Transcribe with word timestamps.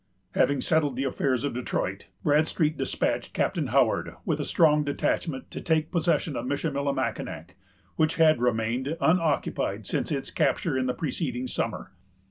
Having 0.33 0.61
settled 0.61 0.95
the 0.95 1.03
affairs 1.03 1.43
of 1.43 1.53
Detroit, 1.53 2.07
Bradstreet 2.23 2.75
despatched 2.75 3.33
Captain 3.35 3.67
Howard, 3.67 4.15
with 4.25 4.39
a 4.39 4.45
strong 4.45 4.83
detachment, 4.83 5.51
to 5.51 5.61
take 5.61 5.91
possession 5.91 6.35
of 6.35 6.47
Michillimackinac, 6.47 7.53
which 7.97 8.15
had 8.15 8.41
remained 8.41 8.97
unoccupied 8.99 9.85
since 9.85 10.11
its 10.11 10.31
capture 10.31 10.75
in 10.75 10.87
the 10.87 10.95
preceding 10.95 11.47
summer. 11.47 11.91